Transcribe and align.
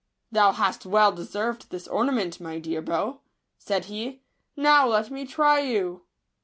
"Thou 0.31 0.51
hast 0.53 0.83
well 0.83 1.11
deserved 1.11 1.69
this 1.69 1.87
ornament, 1.87 2.41
my 2.41 2.57
dear 2.57 2.81
bow," 2.81 3.19
said 3.59 3.85
he;" 3.85 4.23
now 4.57 4.87
let 4.87 5.11
me 5.11 5.27
try 5.27 5.59
you." 5.59 6.05